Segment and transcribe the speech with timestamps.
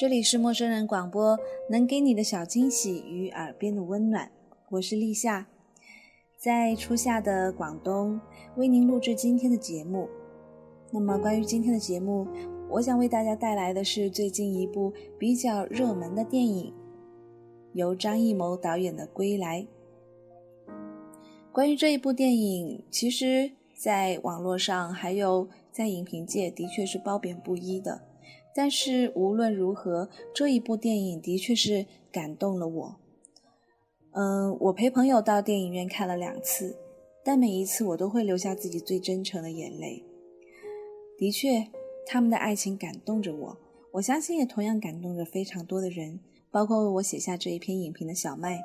[0.00, 1.38] 这里是陌生人广播，
[1.68, 4.32] 能给你的小惊喜与耳边的温暖。
[4.70, 5.46] 我是立夏，
[6.38, 8.18] 在初夏的广东
[8.56, 10.08] 为您录制今天的节目。
[10.90, 12.26] 那么，关于今天的节目，
[12.70, 16.72] 我想为大家带来的是最近一部比较热门的电影，
[17.74, 19.66] 由张艺谋导演的《归来》。
[21.52, 28.00] 关于这一部电影，其实在网络上还有在影评界，的确是褒贬不一的。
[28.54, 32.96] 但是无论如何，这一部电影的确是感动了我。
[34.12, 36.76] 嗯，我陪朋友到电影院看了两次，
[37.24, 40.04] 但每一次我都会留下自己最真诚的眼泪。
[41.16, 41.68] 的确，
[42.06, 43.56] 他们的爱情感动着我，
[43.92, 46.18] 我相信也同样感动着非常多的人，
[46.50, 48.60] 包括为我写下这一篇影评的小麦。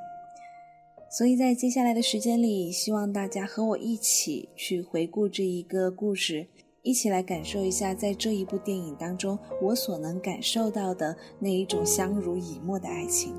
[1.12, 6.48] 所以在接下来的时间里，希望大家和我一起去回顾这一个故事。
[6.86, 13.33] 一起来感受一下，在这一部电影当中，我所能感受到的那一种相濡以沫的爱情。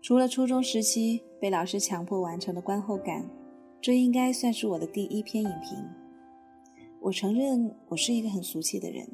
[0.00, 3.28] 除了初中时期被老师强迫完成的观后感，
[3.78, 5.76] 这应该算是我的第一篇影评。
[7.02, 9.06] 我承认我是一个很俗气的人，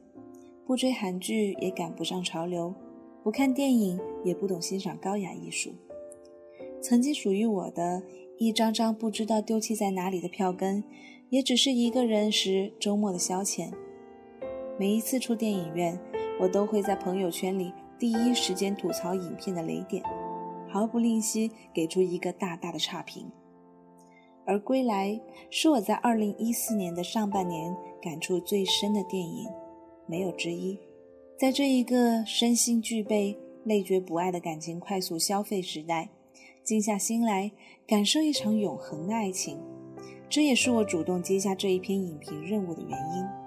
[0.64, 2.72] 不追韩剧也赶不上潮流，
[3.24, 5.72] 不看电影也不懂欣赏高雅艺术。
[6.80, 8.00] 曾经属于我的
[8.38, 10.84] 一张张不知道丢弃在哪里的票根，
[11.30, 13.72] 也只是一个人时周末的消遣。
[14.78, 15.98] 每一次出电影院，
[16.40, 20.00] 我都会在朋友圈里第一时间吐槽影片的雷点。
[20.72, 23.30] 毫不吝惜给出一个大大的差评，
[24.46, 25.08] 而《归来》
[25.50, 29.48] 是我在二零一四年的上半年感触最深的电影，
[30.06, 30.78] 没有之一。
[31.38, 36.10] 在这一个身心俱备、累觉不爱的感情快速消费时代，
[36.62, 37.50] 静下心来
[37.86, 39.58] 感受一场永恒的爱情，
[40.28, 43.39] 这也是我主动接下这一篇影评任务的原因。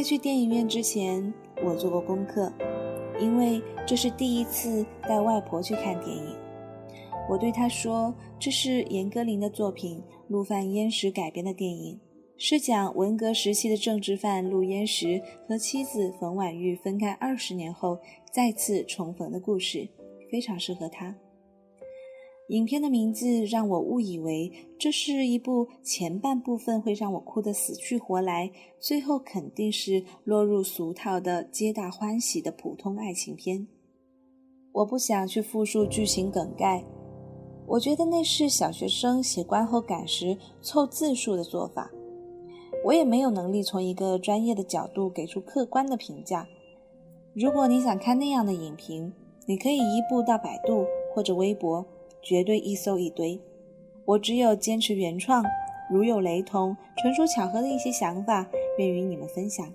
[0.00, 1.30] 在去电影院之前，
[1.62, 2.50] 我做过功课，
[3.20, 6.34] 因为这是第一次带外婆去看电影。
[7.28, 12.00] 我对她说：“这是严歌苓的作品《陆犯焉识》改编的电影，
[12.38, 17.98] 是讲文革时期的政治犯陆焉识和妻子冯婉玉分开二十年后
[18.32, 19.86] 再次重逢的故事，
[20.32, 21.14] 非常适合她。”
[22.50, 28.50] 影片的名字让我误以为这是一部前半部分会让我哭得死去活来，
[28.80, 33.68] 最后肯定是落入俗套的皆大欢喜的普通爱情片。
[34.72, 36.84] 我不想去复述剧情梗概，
[37.68, 41.88] 我觉得那是小学生写观后感时凑字数的做法。
[42.84, 46.48] 我也没有能力从一个专业的角度给出客观的评价。
[47.32, 49.12] 如果你想看那样的影评，
[49.46, 50.84] 你可以移步到百度
[51.14, 51.86] 或者微博。
[52.22, 53.40] 绝对一搜一堆，
[54.04, 55.44] 我只有坚持原创，
[55.90, 58.48] 如有雷同、纯属巧合的一些想法，
[58.78, 59.72] 愿与你们分享。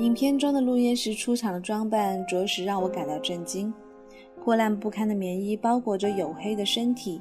[0.00, 3.70] 影片中的陆焉识出场的装扮着实让我感到震惊。
[4.42, 7.20] 破烂不堪的棉衣包裹着黝黑的身体，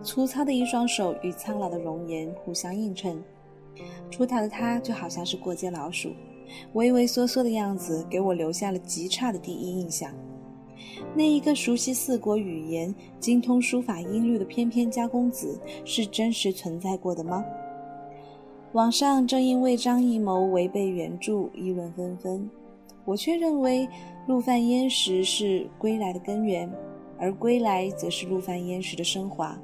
[0.00, 3.20] 粗糙的一双手与苍老的容颜互相映衬。
[4.12, 6.12] 出逃的他就好像是过街老鼠，
[6.72, 10.14] 畏畏缩缩的样子给我留下了极差的第一印象。
[11.16, 17.44] 那一个熟悉四国语言、精通书法音律的翩翩家公子，是真实存在过的吗？
[18.72, 22.48] 网上正因为张艺谋违背原著议论纷纷，
[23.04, 23.88] 我却认为
[24.28, 26.70] 陆犯焉识是归来的根源，
[27.18, 29.58] 而归来则是陆犯焉识的升华。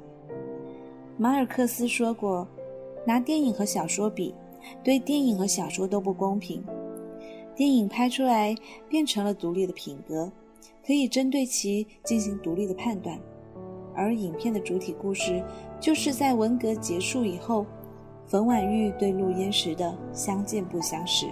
[1.15, 2.45] 马尔克斯说过
[3.07, 4.35] ：“拿电影和小说比，
[4.83, 6.61] 对电影和小说都不公平。
[7.55, 8.53] 电影拍出来
[8.89, 10.29] 变成了独立的品格，
[10.85, 13.17] 可以针对其进行独立的判断，
[13.95, 15.41] 而影片的主体故事
[15.79, 17.65] 就是在文革结束以后。”
[18.27, 21.27] 冯婉玉对陆焉识的相见不相识。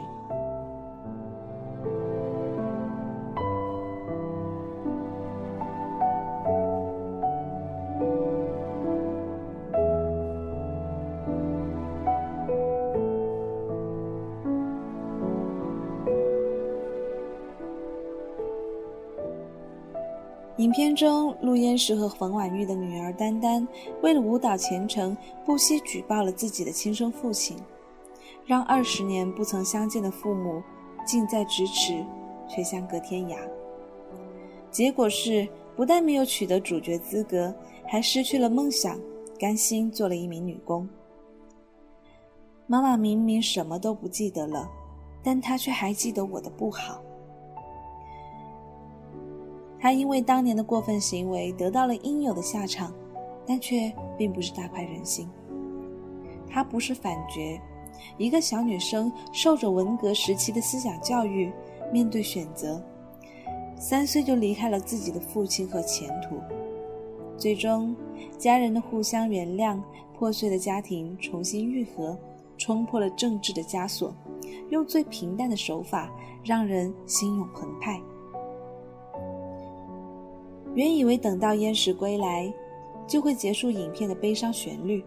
[20.76, 23.66] 片中，陆焉识和冯婉玉的女儿丹丹
[24.02, 27.56] 为了舞蹈前程，不惜举报了自己的亲生父亲，
[28.46, 30.62] 让二十年不曾相见的父母
[31.08, 32.06] 近在咫尺，
[32.50, 33.38] 却相隔天涯。
[34.70, 37.56] 结果是，不但没有取得主角资格，
[37.88, 39.00] 还失去了梦想，
[39.40, 40.86] 甘心做了一名女工。
[42.68, 44.70] 妈妈明明什么都不记得了，
[45.24, 47.02] 但她却还记得我的不好。
[49.86, 52.92] 他因为当年的过分行为得到了应有的下场，
[53.46, 55.30] 但却并不是大快人心。
[56.50, 57.62] 他不是反角，
[58.18, 61.54] 一个小女生受着文革时期的思想教育，
[61.94, 62.84] 面对选择，
[63.78, 66.36] 三岁就离开了自己的父亲和前途。
[67.38, 67.96] 最终，
[68.40, 69.80] 家人的互相原谅，
[70.18, 72.18] 破碎的家庭重新愈合，
[72.58, 74.12] 冲破了政治的枷锁，
[74.72, 76.12] 用最平淡的手法
[76.44, 78.02] 让人心涌澎湃。
[80.76, 82.54] 原以为等到燕石归来，
[83.08, 85.04] 就会结束影片的悲伤旋律，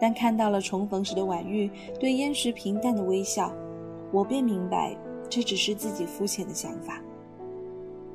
[0.00, 3.52] 但看到了重逢时的婉玉对燕石平淡的微笑，
[4.10, 4.96] 我便明白
[5.30, 7.00] 这只是自己肤浅的想法。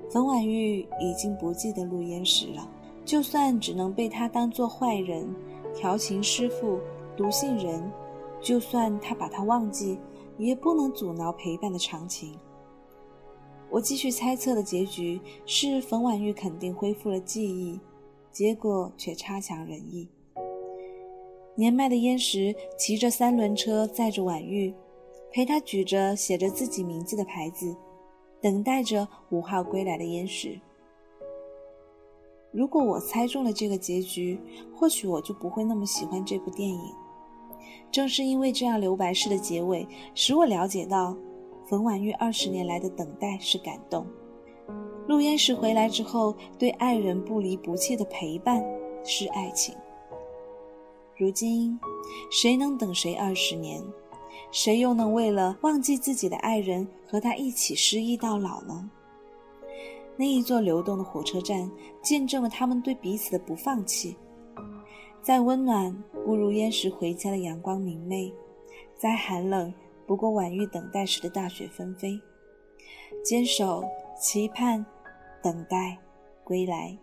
[0.10, 2.70] 冯婉玉已经不记得陆燕石了，
[3.06, 5.28] 就算只能被他当做坏人、
[5.74, 6.80] 调情师傅、
[7.16, 7.92] 毒性人，
[8.42, 9.98] 就算他把他忘记，
[10.38, 12.34] 也不能阻挠陪伴的长情。
[13.70, 17.80] 我继续猜测的结局是冯婉玉肯定恢复了记忆，
[18.32, 20.08] 结果却差强人意。
[21.56, 24.74] 年迈的燕石骑着三轮车载着婉玉，
[25.32, 27.76] 陪她举着写着自己名字的牌子，
[28.40, 30.60] 等待着五号归来的燕石。
[32.52, 34.40] 如果我猜中了这个结局，
[34.74, 36.82] 或许我就不会那么喜欢这部电影。
[37.92, 41.18] 正是因为这样留白式的结尾，使我了解到。
[41.70, 44.08] 冯婉玉二十年来的等待是感动，
[45.06, 48.64] 陆焉识回来之后对爱人不离不弃的陪伴
[49.04, 49.76] 是爱情。
[51.18, 51.78] 如今，
[52.32, 53.84] 谁能等谁二十年？
[54.50, 58.90] 谁又能为了忘记自己的爱人和他一起失忆到老呢？
[60.16, 61.70] 那一座流动的火车站，
[62.02, 64.16] 见证了他们对彼此的不放弃。
[65.22, 65.94] 再温暖
[66.24, 68.34] 不如焉识回家的阳光明媚，
[68.96, 69.74] 再寒冷。
[70.08, 72.20] 不过，婉玉等待时的大雪纷飞，
[73.26, 73.84] 坚守、
[74.18, 74.84] 期盼、
[75.44, 75.98] 等待
[76.46, 76.98] 归来。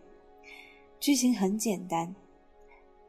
[0.99, 2.15] 剧情很简单，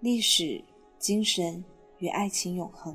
[0.01, 0.61] 历史、
[0.99, 1.63] 精神
[1.99, 2.93] 与爱情永恒。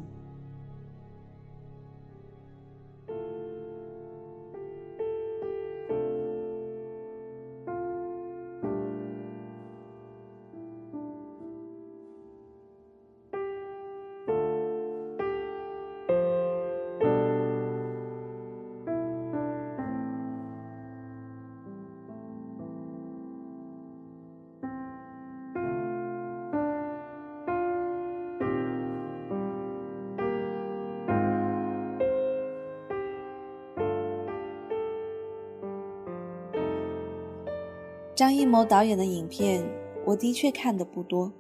[38.21, 39.67] 张艺谋导演的影片，
[40.05, 41.33] 我的确看的不多。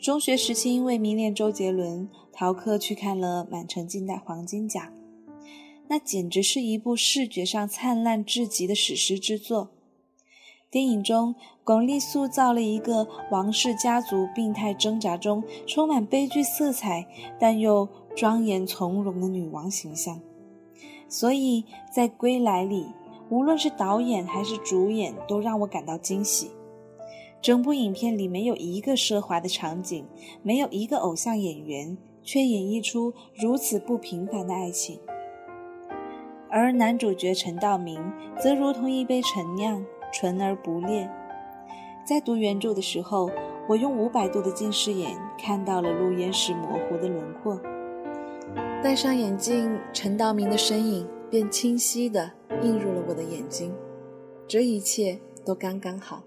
[0.00, 4.92] 中学时期因为迷恋周杰伦，逃课去看了《满城尽带黄金甲》，
[5.86, 9.70] 那简直是一部视觉上灿烂至极的史诗之作。
[10.72, 17.06] 电影中，巩俐塑造了一个王室家族病态挣扎中充满悲剧色彩，
[17.38, 20.20] 但又庄严从容的女王形象。
[21.08, 22.88] 所以在《归来》里。
[23.32, 26.50] 无论是导演还是主演，都让我感到惊喜。
[27.40, 30.06] 整部影片里没有一个奢华的场景，
[30.42, 35.00] 没有一个偶像演员，却演绎出如此不平凡的爱情。
[36.50, 37.98] 而男主角陈道明
[38.38, 41.10] 则如同一杯陈酿，纯而不烈。
[42.04, 43.30] 在读原著的时候，
[43.66, 47.58] 我用五百度的近视眼看到了陆焉识模糊的轮廓，
[48.82, 52.30] 戴上眼镜，陈道明的身影便清晰的。
[52.60, 53.74] 映入了我的眼睛，
[54.46, 56.22] 这一切都刚刚好。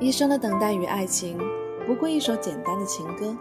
[0.00, 1.38] 一生的等待与爱情，
[1.90, 3.36] 不过一首简单的情歌。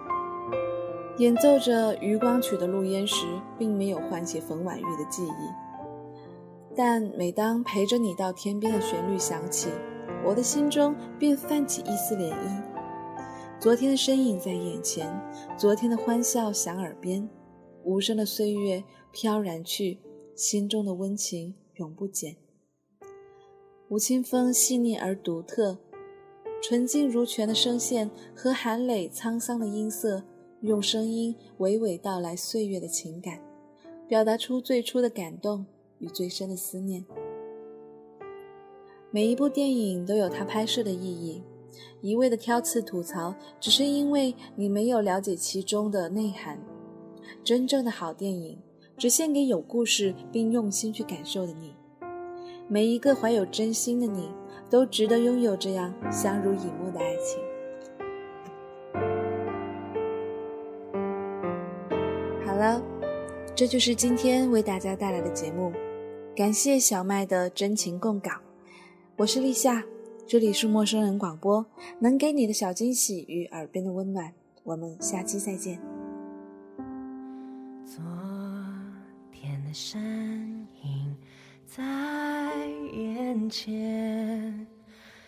[1.20, 3.27] 演奏着《余光曲》的陆焉识，
[3.60, 9.70] 并没有唤起冯婉玉的记忆，但每当陪着你到天边的旋律响起，
[10.25, 12.63] 我的心中便泛起一丝涟漪。
[13.60, 15.08] 昨天的身影在眼前，
[15.56, 17.29] 昨天的欢笑响耳边，
[17.84, 20.00] 无声的岁月飘然去，
[20.36, 22.36] 心中的温情永不减。
[23.89, 25.77] 吴青峰细腻而独特，
[26.61, 30.23] 纯净如泉的声线和含泪沧桑的音色，
[30.61, 33.39] 用声音娓娓道来岁月的情感，
[34.07, 35.65] 表达出最初的感动
[35.99, 37.05] 与最深的思念。
[39.09, 41.41] 每一部电影都有它拍摄的意义，
[42.01, 46.59] 一味的挑刺吐槽，只是因为你没有了解其中的内涵。
[47.43, 48.59] 真正的好电影，
[48.97, 51.73] 只献给有故事并用心去感受的你。
[52.67, 54.29] 每一个怀有真心的你，
[54.69, 57.39] 都值得拥有这样相濡以沫的爱情。
[62.45, 62.81] 好了，
[63.55, 65.71] 这就是今天为大家带来的节目，
[66.35, 68.31] 感谢小麦的真情供稿。
[69.17, 69.83] 我是立夏，
[70.27, 71.65] 这里是陌生人广播，
[71.99, 74.33] 能给你的小惊喜与耳边的温暖。
[74.63, 75.79] 我们下期再见。
[77.85, 78.01] 昨
[79.31, 80.58] 天的山
[81.69, 81.83] 在。
[82.91, 84.67] 眼前，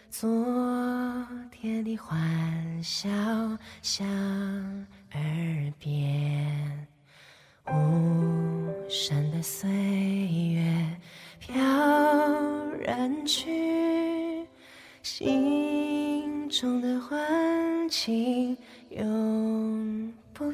[0.10, 0.28] 昨
[1.52, 3.08] 天的欢笑
[3.82, 4.08] 响
[5.14, 6.88] 耳边，
[7.68, 10.98] 无声的岁月
[11.40, 11.56] 飘
[12.80, 14.46] 然去，
[15.04, 18.58] 心中的欢情
[18.90, 20.52] 永不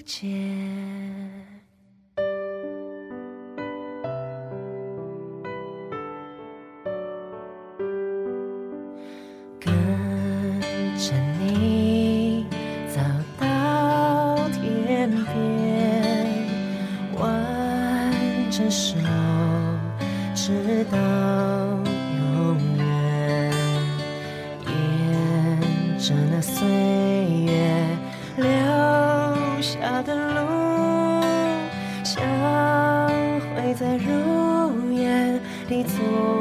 [35.87, 36.36] 见。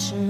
[0.00, 0.29] watching